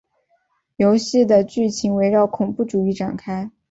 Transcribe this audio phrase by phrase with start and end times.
[0.77, 3.51] 游戏的剧情围绕恐怖主义展开。